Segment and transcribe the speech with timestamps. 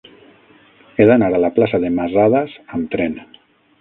[0.95, 3.15] He d'anar a la plaça de Masadas amb tren.